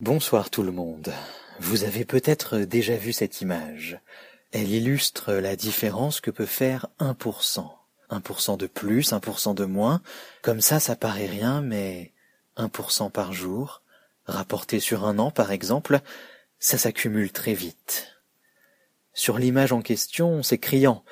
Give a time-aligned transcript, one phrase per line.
[0.00, 1.10] Bonsoir tout le monde.
[1.58, 3.98] Vous avez peut-être déjà vu cette image.
[4.52, 7.66] Elle illustre la différence que peut faire 1%.
[8.10, 10.02] 1% de plus, 1% de moins.
[10.42, 12.12] Comme ça, ça paraît rien, mais
[12.58, 13.80] 1% par jour,
[14.26, 16.00] rapporté sur un an par exemple,
[16.58, 18.18] ça s'accumule très vite.
[19.14, 21.04] Sur l'image en question, c'est criant.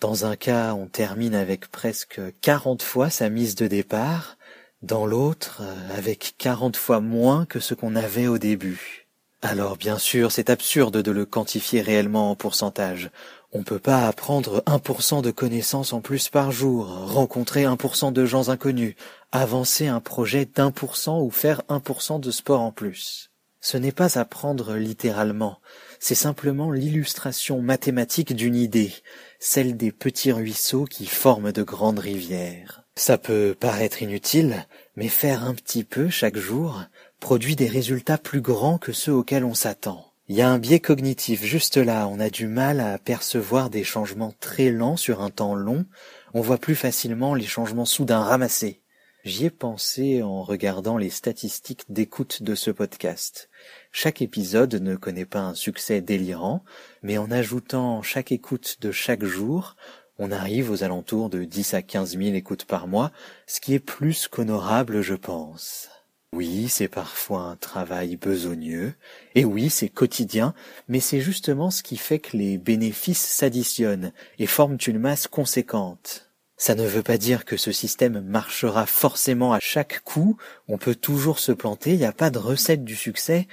[0.00, 4.36] Dans un cas, on termine avec presque 40 fois sa mise de départ,
[4.82, 9.08] dans l'autre euh, avec quarante fois moins que ce qu'on avait au début.
[9.40, 13.10] Alors bien sûr, c'est absurde de le quantifier réellement en pourcentage.
[13.52, 18.48] On peut pas apprendre 1% de connaissances en plus par jour, rencontrer 1% de gens
[18.50, 18.94] inconnus,
[19.32, 23.30] avancer un projet d'un pour cent ou faire 1% de sport en plus.
[23.60, 25.60] Ce n'est pas apprendre littéralement,
[26.00, 28.92] c'est simplement l'illustration mathématique d'une idée,
[29.38, 32.81] celle des petits ruisseaux qui forment de grandes rivières.
[32.94, 36.82] Ça peut paraître inutile, mais faire un petit peu chaque jour
[37.20, 40.12] produit des résultats plus grands que ceux auxquels on s'attend.
[40.28, 43.84] Il y a un biais cognitif juste là, on a du mal à percevoir des
[43.84, 45.86] changements très lents sur un temps long,
[46.34, 48.82] on voit plus facilement les changements soudains ramassés.
[49.24, 53.50] J'y ai pensé en regardant les statistiques d'écoute de ce podcast.
[53.92, 56.64] Chaque épisode ne connaît pas un succès délirant,
[57.02, 59.76] mais en ajoutant chaque écoute de chaque jour,
[60.18, 63.12] on arrive aux alentours de 10 à 15 000 écoutes par mois,
[63.46, 65.88] ce qui est plus qu'honorable, je pense.
[66.34, 68.94] Oui, c'est parfois un travail besogneux,
[69.34, 70.54] et oui, c'est quotidien,
[70.88, 76.30] mais c'est justement ce qui fait que les bénéfices s'additionnent et forment une masse conséquente.
[76.56, 80.38] Ça ne veut pas dire que ce système marchera forcément à chaque coup,
[80.68, 83.46] on peut toujours se planter, il n'y a pas de recette du succès,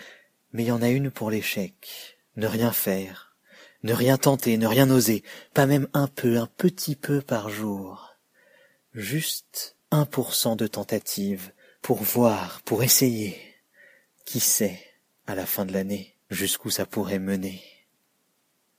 [0.53, 2.17] mais il y en a une pour l'échec.
[2.37, 3.28] Ne rien faire,
[3.83, 8.15] ne rien tenter, ne rien oser, pas même un peu, un petit peu par jour.
[8.93, 13.37] Juste un pour cent de tentative, pour voir, pour essayer.
[14.25, 14.79] Qui sait,
[15.27, 17.63] à la fin de l'année, jusqu'où ça pourrait mener.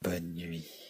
[0.02, 0.89] Bonne nuit.